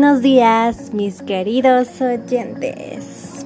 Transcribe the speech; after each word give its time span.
buenos 0.00 0.22
días, 0.22 0.94
mis 0.94 1.22
queridos 1.22 2.00
oyentes. 2.00 3.44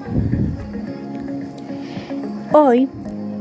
Hoy 2.52 2.90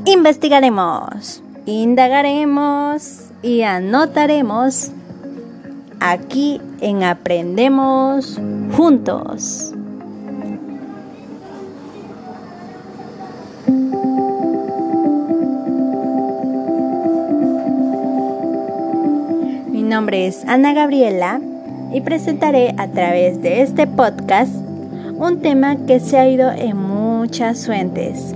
investigaremos, 0.06 1.44
indagaremos 1.66 3.26
y 3.42 3.64
anotaremos 3.64 4.92
aquí 6.00 6.62
en 6.80 7.04
Aprendemos 7.04 8.40
Juntos. 8.78 9.74
Mi 19.68 19.84
nombre 19.84 20.28
es 20.28 20.46
Ana 20.46 20.72
Gabriela 20.72 21.42
y 21.94 22.02
presentaré 22.02 22.74
a 22.78 22.88
través 22.88 23.42
de 23.42 23.62
este 23.62 23.86
podcast 23.88 24.54
un 25.18 25.42
tema 25.42 25.76
que 25.86 26.00
se 26.00 26.18
ha 26.18 26.28
ido 26.30 26.52
en 26.52 26.78
muchas 26.78 27.66
fuentes. 27.66 28.34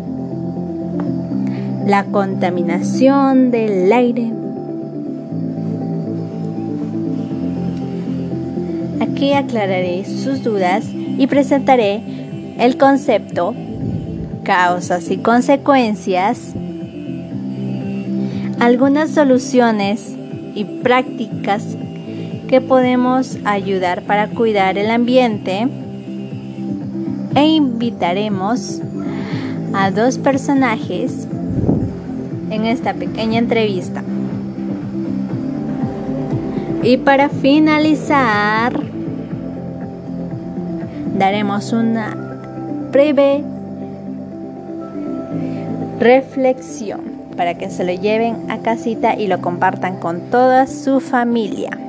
La 1.85 2.03
contaminación 2.05 3.51
del 3.51 3.91
aire. 3.91 4.31
Aquí 8.99 9.34
aclararé 9.34 10.03
sus 10.05 10.43
dudas 10.43 10.85
y 10.93 11.27
presentaré 11.27 12.01
el 12.59 12.77
concepto, 12.77 13.55
causas 14.43 15.09
y 15.09 15.17
consecuencias, 15.17 16.53
algunas 18.59 19.12
soluciones 19.12 20.13
y 20.55 20.65
prácticas 20.65 21.77
que 22.48 22.62
podemos 22.62 23.38
ayudar 23.46 24.04
para 24.04 24.29
cuidar 24.29 24.77
el 24.77 24.91
ambiente 24.91 25.68
e 27.35 27.48
invitaremos 27.48 28.82
a 29.74 29.91
dos 29.91 30.18
personajes 30.18 31.27
en 32.49 32.65
esta 32.65 32.93
pequeña 32.93 33.40
entrevista. 33.40 34.04
Y 36.84 36.98
para 36.98 37.29
finalizar, 37.29 38.80
daremos 41.18 41.74
una 41.74 42.15
breve 42.91 43.43
reflexión 45.99 47.02
para 47.35 47.55
que 47.55 47.70
se 47.70 47.84
lo 47.84 47.93
lleven 47.93 48.49
a 48.49 48.59
casita 48.59 49.15
y 49.15 49.27
lo 49.27 49.41
compartan 49.41 49.99
con 49.99 50.30
toda 50.30 50.68
su 50.68 50.99
familia. 50.99 51.84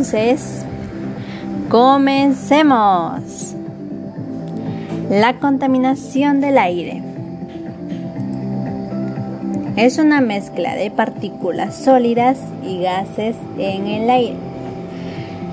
Entonces, 0.00 0.64
comencemos. 1.68 3.54
La 5.10 5.38
contaminación 5.38 6.40
del 6.40 6.56
aire. 6.56 7.02
Es 9.76 9.98
una 9.98 10.22
mezcla 10.22 10.74
de 10.74 10.90
partículas 10.90 11.76
sólidas 11.76 12.38
y 12.64 12.80
gases 12.80 13.36
en 13.58 13.88
el 13.88 14.08
aire. 14.08 14.38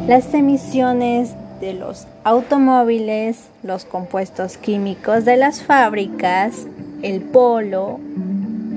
Las 0.07 0.34
emisiones 0.34 1.36
de 1.59 1.74
los 1.74 2.07
automóviles, 2.24 3.50
los 3.63 3.84
compuestos 3.84 4.56
químicos 4.57 5.25
de 5.25 5.36
las 5.36 5.62
fábricas, 5.62 6.68
el 7.02 7.19
polo, 7.19 8.00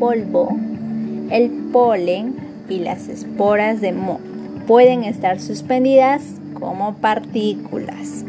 polvo, 0.00 0.48
el 1.30 1.48
polen 1.72 2.34
y 2.68 2.80
las 2.80 3.06
esporas 3.06 3.80
de 3.80 3.92
moho 3.92 4.29
pueden 4.66 5.04
estar 5.04 5.40
suspendidas 5.40 6.22
como 6.54 6.94
partículas. 6.96 8.24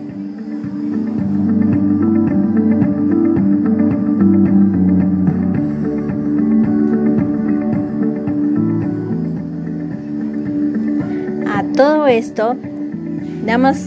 A 11.48 11.64
todo 11.76 12.08
esto 12.08 12.56
damos 13.46 13.78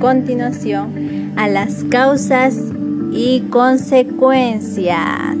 continuación 0.00 1.32
a 1.36 1.48
las 1.48 1.84
causas 1.84 2.56
y 3.12 3.40
consecuencias. 3.50 5.36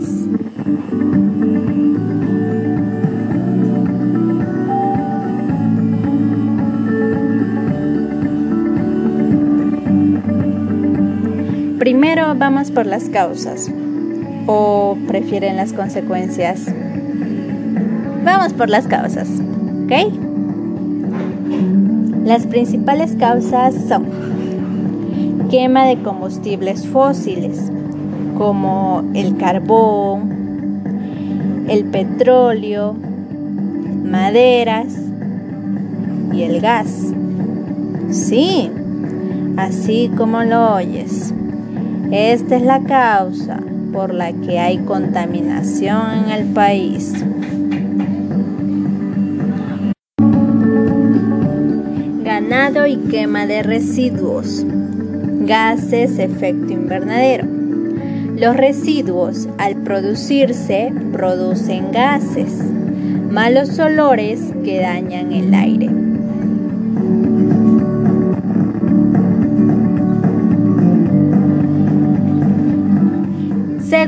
Primero 11.82 12.36
vamos 12.36 12.70
por 12.70 12.86
las 12.86 13.08
causas 13.08 13.68
o 14.46 14.96
prefieren 15.08 15.56
las 15.56 15.72
consecuencias. 15.72 16.72
Vamos 18.24 18.52
por 18.52 18.70
las 18.70 18.86
causas, 18.86 19.28
¿ok? 19.82 19.92
Las 22.24 22.46
principales 22.46 23.16
causas 23.16 23.74
son 23.88 24.04
quema 25.50 25.86
de 25.86 26.00
combustibles 26.02 26.86
fósiles 26.86 27.72
como 28.38 29.02
el 29.14 29.36
carbón, 29.36 30.84
el 31.66 31.84
petróleo, 31.86 32.94
maderas 34.04 34.94
y 36.32 36.44
el 36.44 36.60
gas. 36.60 37.12
Sí, 38.12 38.70
así 39.56 40.12
como 40.16 40.44
lo 40.44 40.74
oyes. 40.74 41.34
Esta 42.12 42.56
es 42.56 42.62
la 42.62 42.82
causa 42.84 43.58
por 43.90 44.12
la 44.12 44.34
que 44.34 44.58
hay 44.58 44.80
contaminación 44.80 46.26
en 46.26 46.30
el 46.30 46.44
país. 46.52 47.14
Ganado 52.22 52.86
y 52.86 52.98
quema 52.98 53.46
de 53.46 53.62
residuos. 53.62 54.62
Gases 55.46 56.18
efecto 56.18 56.74
invernadero. 56.74 57.46
Los 58.36 58.58
residuos 58.58 59.48
al 59.56 59.76
producirse 59.76 60.92
producen 61.14 61.92
gases, 61.92 62.52
malos 63.30 63.78
olores 63.78 64.52
que 64.62 64.80
dañan 64.80 65.32
el 65.32 65.54
aire. 65.54 66.11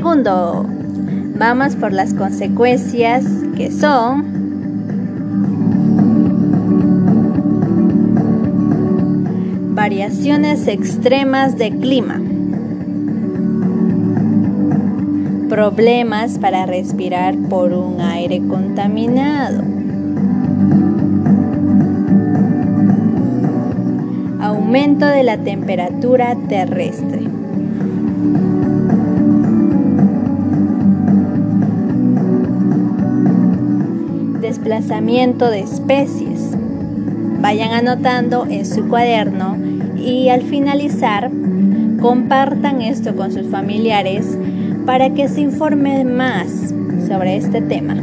Segundo, 0.05 0.63
vamos 1.35 1.75
por 1.75 1.91
las 1.91 2.13
consecuencias 2.13 3.25
que 3.57 3.71
son. 3.71 4.23
Variaciones 9.73 10.67
extremas 10.67 11.57
de 11.57 11.71
clima, 11.71 12.21
problemas 15.49 16.37
para 16.37 16.67
respirar 16.67 17.35
por 17.49 17.73
un 17.73 17.99
aire 17.99 18.43
contaminado, 18.47 19.63
aumento 24.39 25.07
de 25.07 25.23
la 25.23 25.39
temperatura 25.39 26.35
terrestre. 26.47 27.24
Desplazamiento 34.65 35.51
de 35.51 35.59
especies. 35.59 36.57
Vayan 37.39 37.71
anotando 37.71 38.47
en 38.49 38.65
su 38.65 38.87
cuaderno 38.87 39.55
y 39.95 40.29
al 40.29 40.41
finalizar 40.41 41.29
compartan 42.01 42.81
esto 42.81 43.15
con 43.15 43.31
sus 43.31 43.45
familiares 43.47 44.39
para 44.87 45.11
que 45.11 45.27
se 45.27 45.41
informen 45.41 46.17
más 46.17 46.73
sobre 47.07 47.37
este 47.37 47.61
tema. 47.61 47.95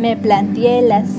Me 0.00 0.16
planteé 0.16 0.80
las 0.80 1.10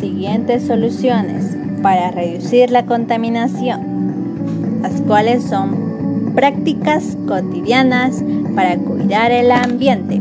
siguientes 0.00 0.66
soluciones 0.66 1.56
para 1.80 2.10
reducir 2.10 2.70
la 2.70 2.84
contaminación, 2.84 4.82
las 4.82 5.00
cuales 5.00 5.44
son 5.44 6.34
prácticas 6.34 7.16
cotidianas 7.26 8.22
para 8.54 8.76
cuidar 8.76 9.32
el 9.32 9.50
ambiente. 9.50 10.20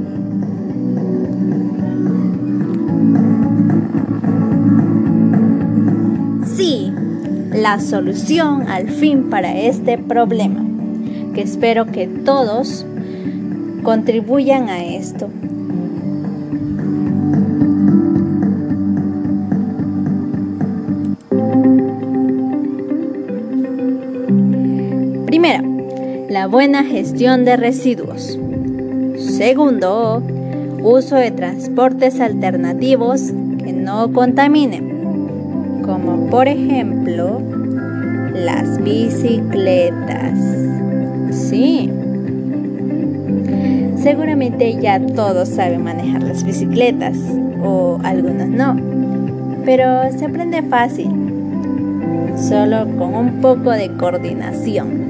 Sí, 6.55 6.93
la 7.51 7.81
solución 7.81 8.69
al 8.69 8.87
fin 8.87 9.29
para 9.29 9.53
este 9.57 9.97
problema, 9.97 10.63
que 11.35 11.41
espero 11.41 11.85
que 11.87 12.07
todos 12.07 12.85
contribuyan 13.83 14.69
a 14.69 14.85
esto. 14.85 15.27
Buena 26.47 26.83
gestión 26.83 27.43
de 27.45 27.57
residuos. 27.57 28.39
Segundo, 29.17 30.21
uso 30.81 31.15
de 31.15 31.31
transportes 31.31 32.19
alternativos 32.19 33.31
que 33.63 33.73
no 33.73 34.11
contaminen, 34.13 35.81
como 35.85 36.29
por 36.29 36.47
ejemplo 36.47 37.41
las 38.33 38.81
bicicletas. 38.81 40.39
Sí, 41.31 41.91
seguramente 44.01 44.79
ya 44.81 44.99
todos 44.99 45.49
saben 45.49 45.83
manejar 45.83 46.23
las 46.23 46.43
bicicletas 46.43 47.17
o 47.61 47.99
algunos 48.03 48.47
no, 48.47 48.77
pero 49.65 50.09
se 50.17 50.25
aprende 50.25 50.61
fácil, 50.63 51.11
solo 52.37 52.87
con 52.97 53.15
un 53.15 53.41
poco 53.41 53.71
de 53.71 53.89
coordinación. 53.97 55.06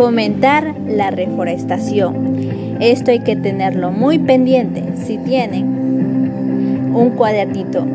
Fomentar 0.00 0.74
la 0.86 1.10
reforestación. 1.10 2.78
Esto 2.80 3.10
hay 3.10 3.20
que 3.20 3.36
tenerlo 3.36 3.90
muy 3.90 4.18
pendiente. 4.18 4.82
Si 4.96 5.18
tienen 5.18 6.90
un 6.94 7.10
cuadernito 7.10 7.86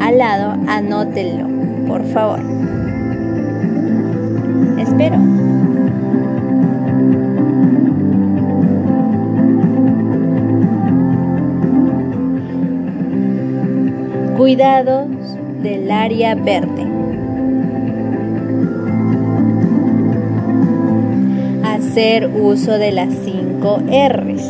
al 0.00 0.18
lado, 0.18 0.56
anótenlo, 0.66 1.46
por 1.86 2.04
favor. 2.06 2.40
Espero. 4.76 5.18
Cuidados 14.36 15.06
del 15.62 15.88
área 15.92 16.34
verde. 16.34 16.91
Hacer 21.92 22.26
uso 22.26 22.78
de 22.78 22.90
las 22.90 23.12
5 23.22 23.82
R's. 24.08 24.48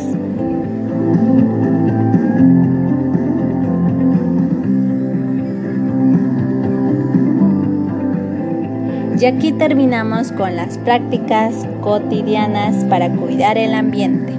Y 9.19 9.25
aquí 9.25 9.51
terminamos 9.51 10.31
con 10.31 10.55
las 10.55 10.77
prácticas 10.77 11.53
cotidianas 11.81 12.85
para 12.85 13.09
cuidar 13.09 13.57
el 13.57 13.73
ambiente. 13.73 14.32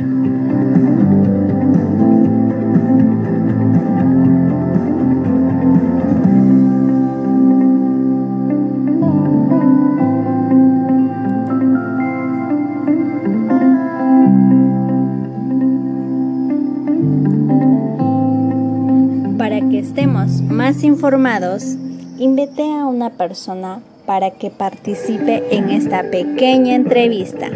Estemos 19.78 20.42
más 20.42 20.84
informados, 20.84 21.76
invité 22.18 22.62
a 22.72 22.86
una 22.86 23.10
persona 23.10 23.80
para 24.06 24.30
que 24.30 24.50
participe 24.50 25.42
en 25.56 25.70
esta 25.70 26.02
pequeña 26.10 26.74
entrevista. 26.74 27.48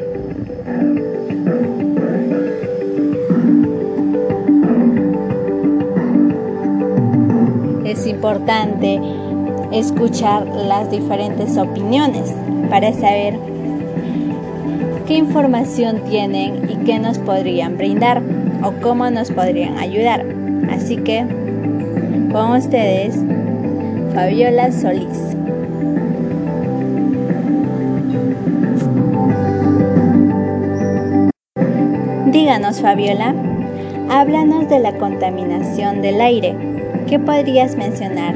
Es 7.84 8.06
importante 8.06 9.00
escuchar 9.72 10.46
las 10.46 10.90
diferentes 10.90 11.56
opiniones 11.56 12.32
para 12.70 12.92
saber 12.92 13.38
qué 15.06 15.14
información 15.14 16.02
tienen 16.08 16.70
y 16.70 16.76
qué 16.84 16.98
nos 16.98 17.18
podrían 17.18 17.76
brindar 17.76 18.22
o 18.62 18.72
cómo 18.82 19.08
nos 19.10 19.30
podrían 19.30 19.78
ayudar. 19.78 20.24
Así 20.70 20.96
que 20.96 21.47
con 22.32 22.52
ustedes, 22.52 23.16
Fabiola 24.14 24.70
Solís. 24.70 25.36
Díganos, 32.30 32.80
Fabiola, 32.80 33.34
háblanos 34.10 34.68
de 34.68 34.80
la 34.80 34.98
contaminación 34.98 36.02
del 36.02 36.20
aire. 36.20 36.56
¿Qué 37.06 37.18
podrías 37.18 37.76
mencionar 37.76 38.34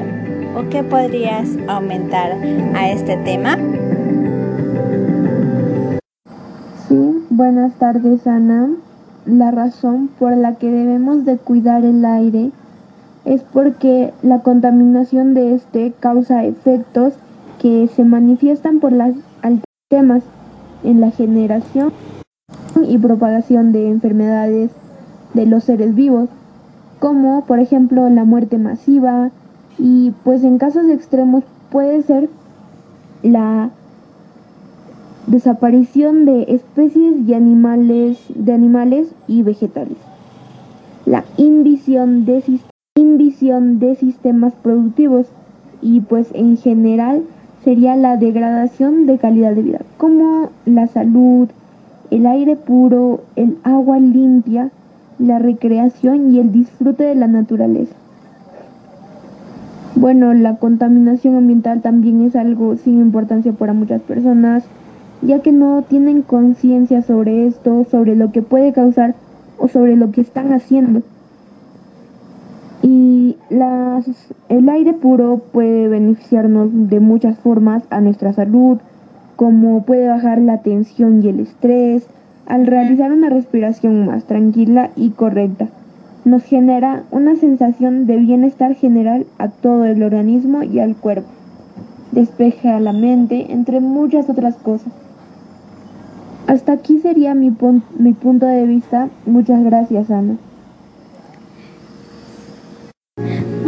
o 0.56 0.68
qué 0.70 0.82
podrías 0.82 1.48
aumentar 1.68 2.32
a 2.74 2.90
este 2.90 3.16
tema? 3.18 3.58
Sí, 6.88 7.26
buenas 7.30 7.74
tardes, 7.74 8.26
Ana. 8.26 8.70
La 9.26 9.50
razón 9.50 10.08
por 10.18 10.36
la 10.36 10.54
que 10.54 10.70
debemos 10.70 11.24
de 11.24 11.36
cuidar 11.36 11.84
el 11.84 12.04
aire 12.04 12.50
es 13.24 13.42
porque 13.42 14.12
la 14.22 14.40
contaminación 14.40 15.34
de 15.34 15.54
este 15.54 15.92
causa 15.98 16.44
efectos 16.44 17.14
que 17.60 17.88
se 17.88 18.04
manifiestan 18.04 18.80
por 18.80 18.92
las 18.92 19.14
temas 19.88 20.22
en 20.82 21.00
la 21.00 21.10
generación 21.10 21.92
y 22.88 22.98
propagación 22.98 23.72
de 23.72 23.88
enfermedades 23.88 24.70
de 25.34 25.46
los 25.46 25.64
seres 25.64 25.94
vivos, 25.94 26.28
como 26.98 27.44
por 27.44 27.60
ejemplo 27.60 28.08
la 28.08 28.24
muerte 28.24 28.58
masiva 28.58 29.30
y 29.78 30.12
pues 30.24 30.42
en 30.44 30.58
casos 30.58 30.88
extremos 30.88 31.44
puede 31.70 32.02
ser 32.02 32.28
la 33.22 33.70
desaparición 35.26 36.24
de 36.24 36.42
especies 36.48 37.26
de 37.26 37.36
animales, 37.36 38.18
de 38.34 38.52
animales 38.52 39.14
y 39.28 39.42
vegetales. 39.42 39.96
La 41.06 41.24
invisión 41.36 42.24
de 42.24 42.42
de 43.42 43.96
sistemas 43.96 44.52
productivos 44.62 45.26
y 45.80 46.00
pues 46.00 46.28
en 46.32 46.56
general 46.56 47.24
sería 47.64 47.96
la 47.96 48.16
degradación 48.16 49.06
de 49.06 49.18
calidad 49.18 49.52
de 49.54 49.62
vida, 49.62 49.80
como 49.96 50.50
la 50.64 50.86
salud, 50.86 51.48
el 52.10 52.26
aire 52.26 52.54
puro, 52.54 53.22
el 53.34 53.58
agua 53.64 53.98
limpia, 53.98 54.70
la 55.18 55.40
recreación 55.40 56.32
y 56.32 56.38
el 56.38 56.52
disfrute 56.52 57.02
de 57.02 57.16
la 57.16 57.26
naturaleza. 57.26 57.94
Bueno, 59.96 60.32
la 60.34 60.56
contaminación 60.56 61.34
ambiental 61.34 61.82
también 61.82 62.24
es 62.24 62.36
algo 62.36 62.76
sin 62.76 63.00
importancia 63.00 63.52
para 63.52 63.72
muchas 63.72 64.02
personas, 64.02 64.62
ya 65.20 65.40
que 65.40 65.50
no 65.50 65.82
tienen 65.82 66.22
conciencia 66.22 67.02
sobre 67.02 67.48
esto, 67.48 67.86
sobre 67.90 68.14
lo 68.14 68.30
que 68.30 68.42
puede 68.42 68.72
causar 68.72 69.16
o 69.58 69.66
sobre 69.66 69.96
lo 69.96 70.12
que 70.12 70.20
están 70.20 70.52
haciendo. 70.52 71.02
El 73.50 74.68
aire 74.68 74.92
puro 74.94 75.42
puede 75.52 75.88
beneficiarnos 75.88 76.70
de 76.88 77.00
muchas 77.00 77.38
formas 77.38 77.82
a 77.90 78.00
nuestra 78.00 78.32
salud, 78.32 78.78
como 79.36 79.82
puede 79.82 80.08
bajar 80.08 80.38
la 80.38 80.62
tensión 80.62 81.22
y 81.22 81.28
el 81.28 81.40
estrés, 81.40 82.06
al 82.46 82.66
realizar 82.66 83.12
una 83.12 83.28
respiración 83.28 84.06
más 84.06 84.24
tranquila 84.24 84.90
y 84.96 85.10
correcta. 85.10 85.68
Nos 86.24 86.44
genera 86.44 87.02
una 87.10 87.36
sensación 87.36 88.06
de 88.06 88.16
bienestar 88.16 88.74
general 88.74 89.26
a 89.38 89.48
todo 89.48 89.84
el 89.84 90.02
organismo 90.02 90.62
y 90.62 90.78
al 90.78 90.96
cuerpo. 90.96 91.28
Despeja 92.12 92.78
la 92.80 92.92
mente, 92.92 93.52
entre 93.52 93.80
muchas 93.80 94.30
otras 94.30 94.56
cosas. 94.56 94.92
Hasta 96.46 96.72
aquí 96.72 96.98
sería 96.98 97.34
mi 97.34 97.50
punto 97.50 98.46
de 98.46 98.66
vista. 98.66 99.08
Muchas 99.26 99.62
gracias, 99.64 100.10
Ana. 100.10 100.36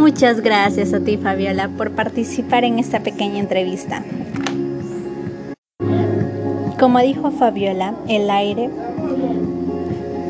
Muchas 0.05 0.41
gracias 0.41 0.93
a 0.93 0.99
ti, 0.99 1.17
Fabiola, 1.17 1.67
por 1.67 1.93
participar 1.93 2.63
en 2.63 2.77
esta 2.77 2.99
pequeña 2.99 3.39
entrevista. 3.39 4.03
Como 6.79 6.99
dijo 6.99 7.31
Fabiola, 7.31 7.95
el 8.07 8.29
aire 8.29 8.69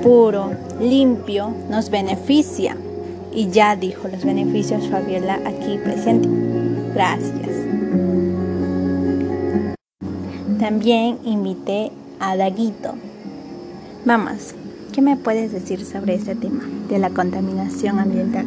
puro 0.02 0.52
limpio 0.80 1.54
nos 1.70 1.90
beneficia. 1.90 2.78
Y 3.34 3.50
ya 3.50 3.76
dijo 3.76 4.08
los 4.08 4.24
beneficios 4.24 4.88
Fabiola 4.88 5.42
aquí 5.46 5.78
presente. 5.84 6.30
Gracias. 6.94 7.50
También 10.58 11.20
invité 11.26 11.92
a 12.22 12.38
Daguito. 12.38 12.94
Vamos, 14.06 14.56
¿qué 14.94 15.02
me 15.02 15.18
puedes 15.18 15.52
decir 15.52 15.84
sobre 15.84 16.16
este 16.16 16.34
tema 16.34 16.64
de 16.88 16.98
la 16.98 17.10
contaminación 17.10 18.00
ambiental? 18.00 18.46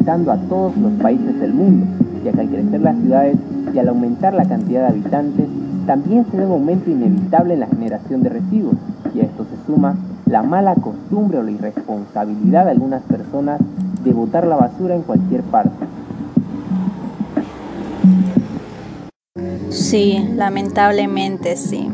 Afectando 0.00 0.32
a 0.32 0.38
todos 0.48 0.74
los 0.78 0.92
países 0.94 1.38
del 1.40 1.52
mundo, 1.52 1.86
ya 2.24 2.32
que 2.32 2.40
al 2.40 2.48
crecer 2.48 2.80
las 2.80 2.96
ciudades 2.96 3.36
y 3.74 3.78
al 3.78 3.88
aumentar 3.90 4.32
la 4.32 4.46
cantidad 4.46 4.80
de 4.80 4.86
habitantes, 4.86 5.44
también 5.86 6.24
se 6.30 6.38
ve 6.38 6.46
un 6.46 6.52
aumento 6.52 6.90
inevitable 6.90 7.52
en 7.52 7.60
la 7.60 7.66
generación 7.66 8.22
de 8.22 8.30
residuos, 8.30 8.76
y 9.14 9.20
a 9.20 9.24
esto 9.24 9.44
se 9.44 9.66
suma 9.66 9.96
la 10.24 10.42
mala 10.42 10.74
costumbre 10.76 11.36
o 11.36 11.42
la 11.42 11.50
irresponsabilidad 11.50 12.64
de 12.64 12.70
algunas 12.70 13.02
personas 13.02 13.60
de 14.02 14.12
botar 14.14 14.46
la 14.46 14.56
basura 14.56 14.94
en 14.94 15.02
cualquier 15.02 15.42
parte. 15.42 15.84
Sí, 19.68 20.30
lamentablemente 20.34 21.56
sí. 21.56 21.90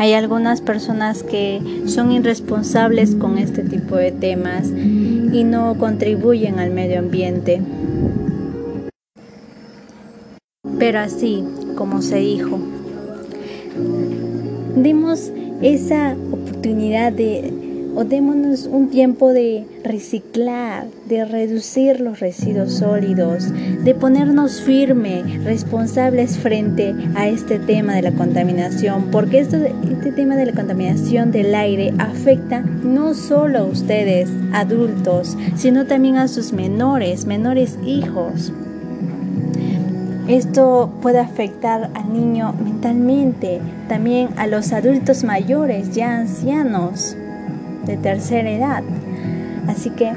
Hay 0.00 0.14
algunas 0.14 0.62
personas 0.62 1.22
que 1.22 1.60
son 1.84 2.10
irresponsables 2.10 3.14
con 3.16 3.36
este 3.36 3.62
tipo 3.62 3.96
de 3.96 4.12
temas 4.12 4.66
y 4.70 5.44
no 5.44 5.76
contribuyen 5.76 6.58
al 6.58 6.70
medio 6.70 7.00
ambiente. 7.00 7.60
Pero 10.78 11.00
así, 11.00 11.44
como 11.76 12.00
se 12.00 12.16
dijo, 12.16 12.58
dimos 14.74 15.32
esa 15.60 16.16
oportunidad 16.32 17.12
de 17.12 17.52
démonos 18.04 18.66
un 18.66 18.88
tiempo 18.88 19.32
de 19.32 19.66
reciclar, 19.84 20.86
de 21.06 21.24
reducir 21.24 22.00
los 22.00 22.20
residuos 22.20 22.74
sólidos, 22.74 23.46
de 23.84 23.94
ponernos 23.94 24.60
firmes, 24.60 25.44
responsables 25.44 26.38
frente 26.38 26.94
a 27.14 27.28
este 27.28 27.58
tema 27.58 27.94
de 27.94 28.02
la 28.02 28.12
contaminación, 28.12 29.10
porque 29.10 29.40
este 29.40 30.12
tema 30.12 30.36
de 30.36 30.46
la 30.46 30.52
contaminación 30.52 31.30
del 31.32 31.54
aire 31.54 31.92
afecta 31.98 32.60
no 32.60 33.14
solo 33.14 33.58
a 33.60 33.64
ustedes, 33.64 34.30
adultos, 34.52 35.36
sino 35.56 35.86
también 35.86 36.16
a 36.16 36.28
sus 36.28 36.52
menores, 36.52 37.26
menores 37.26 37.78
hijos. 37.84 38.52
Esto 40.28 40.92
puede 41.02 41.18
afectar 41.18 41.90
al 41.94 42.12
niño 42.12 42.52
mentalmente, 42.52 43.60
también 43.88 44.28
a 44.36 44.46
los 44.46 44.72
adultos 44.72 45.24
mayores, 45.24 45.92
ya 45.92 46.18
ancianos 46.18 47.16
de 47.86 47.96
tercera 47.96 48.50
edad. 48.50 48.82
Así 49.68 49.90
que 49.90 50.12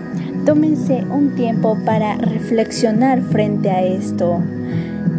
tómense 0.46 1.03
un 1.10 1.36
tiempo 1.36 1.77
para 1.86 2.15
reflexionar 2.15 3.22
frente 3.22 3.70
a 3.70 3.84
esto. 3.84 4.39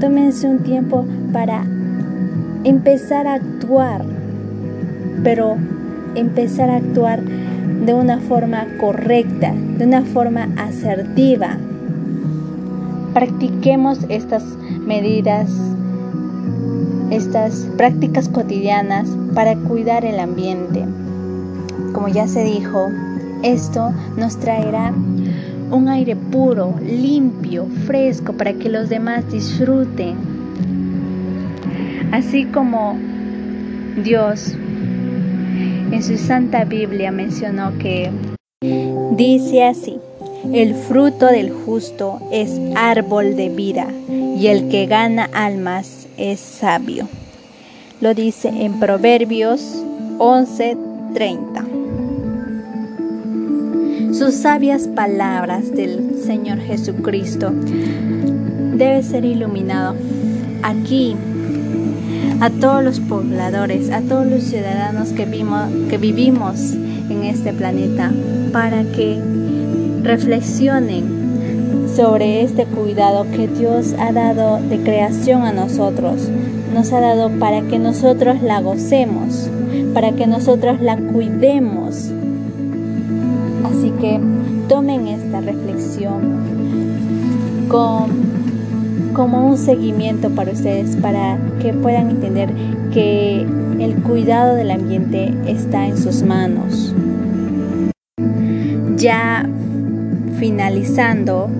Tómense 0.01 0.49
un 0.49 0.59
tiempo 0.61 1.07
para 1.33 1.65
empezar 2.65 3.27
a 3.27 3.35
actuar, 3.35 4.05
pero 5.23 5.57
empezar 6.15 6.71
a 6.71 6.77
actuar 6.77 7.23
de 7.23 7.93
una 7.93 8.19
forma 8.19 8.67
correcta, 8.81 9.53
de 9.79 9.85
una 9.85 10.03
forma 10.03 10.49
asertiva. 10.57 11.59
Practiquemos 13.13 14.01
estas 14.09 14.43
medidas, 14.87 15.51
estas 17.11 17.69
prácticas 17.77 18.29
cotidianas 18.29 19.09
para 19.35 19.55
cuidar 19.57 20.05
el 20.05 20.19
ambiente. 20.19 20.85
Como 21.95 22.09
ya 22.09 22.27
se 22.27 22.43
dijo, 22.43 22.91
esto 23.45 23.95
nos 24.17 24.37
traerá 24.37 24.93
un 25.71 25.89
aire 25.89 26.17
puro, 26.17 26.75
limpio, 26.83 27.67
fresco 27.87 28.33
para 28.33 28.53
que 28.53 28.69
los 28.69 28.89
demás 28.89 29.31
disfruten. 29.31 30.17
Así 32.11 32.47
como 32.47 32.99
Dios 34.03 34.55
en 35.93 36.03
su 36.03 36.19
Santa 36.19 36.65
Biblia 36.65 37.13
mencionó 37.13 37.79
que 37.79 38.11
dice 39.13 39.65
así, 39.65 39.99
el 40.53 40.75
fruto 40.75 41.27
del 41.27 41.53
justo 41.53 42.19
es 42.33 42.61
árbol 42.75 43.37
de 43.37 43.51
vida 43.51 43.87
y 44.09 44.49
el 44.49 44.69
que 44.69 44.87
gana 44.87 45.31
almas 45.33 46.09
es 46.17 46.41
sabio. 46.41 47.09
Lo 48.01 48.15
dice 48.15 48.49
en 48.49 48.81
Proverbios 48.81 49.85
11:30 50.19 51.74
sus 54.15 54.35
sabias 54.35 54.87
palabras 54.87 55.73
del 55.73 56.23
Señor 56.25 56.61
Jesucristo 56.61 57.53
debe 57.53 59.03
ser 59.03 59.25
iluminado 59.25 59.97
aquí 60.63 61.17
a 62.41 62.49
todos 62.49 62.85
los 62.85 63.01
pobladores, 63.01 63.91
a 63.91 64.03
todos 64.03 64.25
los 64.27 64.45
ciudadanos 64.45 65.09
que, 65.09 65.27
que 65.91 65.99
vivimos 65.99 66.75
en 67.11 67.25
este 67.25 67.53
planeta, 67.53 68.13
para 68.53 68.85
que 68.85 69.19
reflexionen 70.05 71.89
sobre 71.97 72.43
este 72.43 72.67
cuidado 72.67 73.27
que 73.33 73.49
Dios 73.49 73.95
ha 73.99 74.13
dado 74.13 74.61
de 74.61 74.79
creación 74.79 75.43
a 75.43 75.53
nosotros. 75.53 76.29
Nos 76.73 76.93
ha 76.93 77.01
dado 77.01 77.31
para 77.41 77.63
que 77.63 77.81
nosotros 77.81 78.43
la 78.43 78.61
gocemos, 78.61 79.51
para 79.93 80.13
que 80.13 80.29
nosotros 80.29 80.81
la 80.81 80.97
cuidemos 80.97 82.14
Así 83.85 83.93
que 84.01 84.19
tomen 84.67 85.09
esta 85.09 85.43
reflexión 85.43 86.23
como 87.69 89.47
un 89.47 89.59
seguimiento 89.59 90.31
para 90.31 90.53
ustedes, 90.53 90.97
para 90.97 91.37
que 91.61 91.75
puedan 91.75 92.09
entender 92.09 92.49
que 92.95 93.43
el 93.79 94.03
cuidado 94.03 94.55
del 94.55 94.71
ambiente 94.71 95.35
está 95.47 95.87
en 95.87 95.99
sus 95.99 96.23
manos. 96.23 96.95
Ya 98.97 99.47
finalizando, 100.39 101.51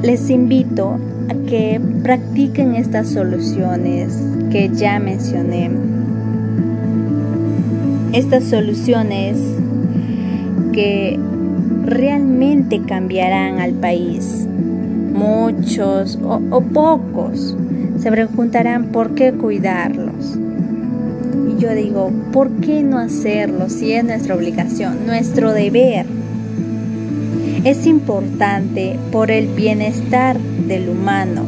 les 0.00 0.30
invito 0.30 0.96
a 1.28 1.34
que 1.48 1.80
practiquen 2.04 2.76
estas 2.76 3.08
soluciones 3.08 4.16
que 4.52 4.68
ya 4.68 5.00
mencioné. 5.00 5.72
Estas 8.12 8.44
soluciones 8.44 9.36
que 10.72 11.18
realmente 11.84 12.82
cambiarán 12.86 13.60
al 13.60 13.72
país. 13.72 14.46
Muchos 15.12 16.18
o, 16.22 16.60
pocos 16.60 17.56
se 17.98 18.10
preguntarán 18.10 18.86
por 18.86 19.14
qué 19.14 19.32
cuidarlos. 19.32 20.38
Y 21.48 21.60
yo 21.60 21.74
digo, 21.74 22.10
¿por 22.32 22.50
qué 22.60 22.82
no 22.82 22.98
hacerlo 22.98 23.68
si 23.68 23.92
es 23.92 24.04
nuestra 24.04 24.34
obligación, 24.34 25.06
nuestro 25.06 25.52
deber? 25.52 26.06
Es 27.64 27.86
importante 27.86 28.98
por 29.12 29.30
el 29.30 29.48
bienestar 29.48 30.38
del 30.66 30.88
humano 30.88 31.42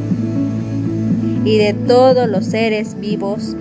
y 1.44 1.56
de 1.56 1.72
todos 1.72 2.28
los 2.28 2.44
seres 2.46 2.96
vivos 3.00 3.56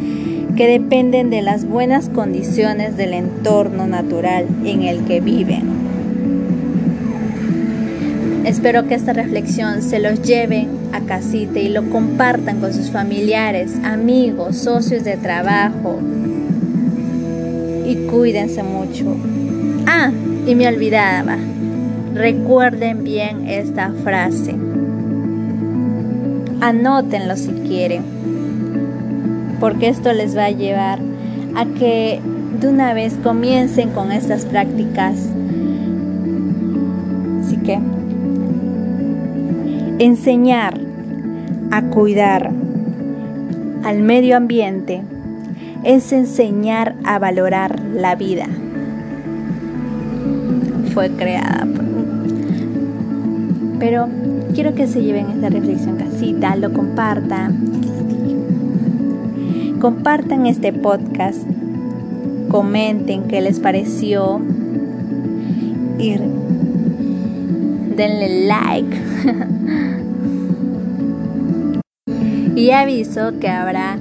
que 0.62 0.68
dependen 0.68 1.32
de 1.32 1.42
las 1.42 1.66
buenas 1.66 2.08
condiciones 2.08 2.96
del 2.96 3.16
entorno 3.16 3.88
natural 3.88 4.46
en 4.64 4.84
el 4.84 5.06
que 5.06 5.20
viven. 5.20 5.64
Espero 8.46 8.88
que 8.88 8.94
esta 8.94 9.12
reflexión 9.12 9.82
se 9.82 9.98
los 9.98 10.22
lleven 10.22 10.70
a 10.94 11.02
casita 11.02 11.58
y 11.58 11.70
lo 11.70 11.90
compartan 11.90 12.60
con 12.60 12.76
sus 12.76 12.92
familiares, 12.92 13.72
amigos, 13.84 14.56
socios 14.56 15.04
de 15.04 15.18
trabajo. 15.18 16.00
Y 17.88 17.96
cuídense 18.06 18.62
mucho. 18.62 19.18
Ah, 19.88 20.12
y 20.46 20.54
me 20.54 20.68
olvidaba. 20.68 21.38
Recuerden 22.14 23.04
bien 23.04 23.50
esta 23.50 23.92
frase. 24.04 24.54
Anótenlo 26.62 27.36
si 27.36 27.50
quieren 27.68 28.22
porque 29.62 29.90
esto 29.90 30.12
les 30.12 30.36
va 30.36 30.46
a 30.46 30.52
llevar 30.52 31.00
a 31.56 31.66
que 31.66 32.20
de 32.60 32.68
una 32.68 32.94
vez 32.94 33.14
comiencen 33.24 33.92
con 33.92 34.12
estas 34.12 34.44
prácticas. 34.46 35.30
Así 37.40 37.58
que 37.58 37.80
enseñar 40.00 40.80
a 41.70 41.84
cuidar 41.84 42.52
al 43.84 44.02
medio 44.02 44.36
ambiente 44.36 45.04
es 45.84 46.12
enseñar 46.12 46.96
a 47.04 47.20
valorar 47.20 47.80
la 47.94 48.16
vida. 48.16 48.48
Fue 50.92 51.10
creada 51.12 51.68
por 51.68 51.86
Pero 53.78 54.08
quiero 54.56 54.74
que 54.74 54.88
se 54.88 55.04
lleven 55.04 55.30
esta 55.30 55.50
reflexión 55.50 55.98
casita, 55.98 56.56
lo 56.56 56.74
compartan 56.74 57.81
Compartan 59.82 60.46
este 60.46 60.72
podcast, 60.74 61.42
comenten 62.50 63.24
qué 63.24 63.42
les 63.42 63.60
pareció 63.60 64.40
y 65.98 66.18
denle 67.98 68.46
like. 68.46 68.96
y 72.56 72.70
aviso 72.70 73.40
que 73.40 73.50
habrá 73.50 73.98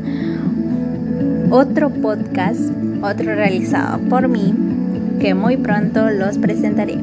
otro 1.49 1.89
podcast, 1.89 2.61
otro 3.01 3.35
realizado 3.35 4.01
por 4.11 4.29
mí, 4.29 4.55
que 5.19 5.33
muy 5.33 5.57
pronto 5.57 6.11
los 6.11 6.37
presentaré. 6.37 6.99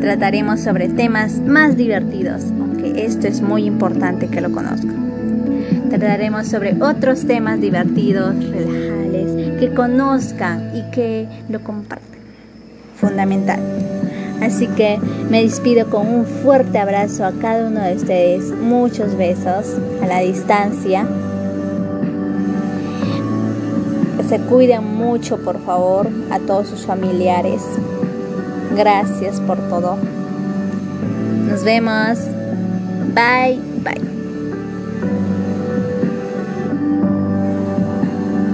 Trataremos 0.00 0.60
sobre 0.60 0.88
temas 0.90 1.40
más 1.40 1.76
divertidos, 1.76 2.44
aunque 2.60 3.04
esto 3.04 3.26
es 3.26 3.42
muy 3.42 3.64
importante 3.64 4.28
que 4.28 4.40
lo 4.40 4.52
conozcan. 4.52 5.05
Trataremos 5.88 6.48
sobre 6.48 6.76
otros 6.82 7.26
temas 7.26 7.60
divertidos, 7.60 8.34
relajables, 8.34 9.58
que 9.58 9.72
conozcan 9.74 10.72
y 10.74 10.90
que 10.90 11.26
lo 11.48 11.60
compartan. 11.62 12.20
Fundamental. 12.96 13.60
Así 14.42 14.66
que 14.68 14.98
me 15.30 15.42
despido 15.42 15.88
con 15.88 16.06
un 16.06 16.24
fuerte 16.24 16.78
abrazo 16.78 17.24
a 17.24 17.32
cada 17.32 17.68
uno 17.68 17.82
de 17.82 17.94
ustedes, 17.94 18.50
muchos 18.50 19.16
besos 19.16 19.76
a 20.02 20.06
la 20.06 20.20
distancia 20.20 21.06
se 24.28 24.40
cuiden 24.40 24.84
mucho, 24.96 25.38
por 25.38 25.60
favor, 25.64 26.08
a 26.30 26.38
todos 26.40 26.68
sus 26.68 26.84
familiares. 26.84 27.62
Gracias 28.76 29.40
por 29.40 29.58
todo. 29.68 29.96
Nos 31.48 31.62
vemos. 31.62 32.18
Bye. 33.14 33.65